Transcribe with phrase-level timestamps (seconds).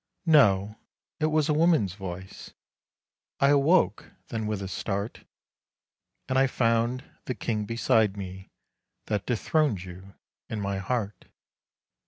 [0.25, 0.79] No;
[1.19, 2.55] it was a woman's voice;
[3.39, 5.25] I awoke then with a start,
[6.27, 8.49] And I found the king beside me
[9.05, 10.15] that dethroned you
[10.49, 11.25] in my heart.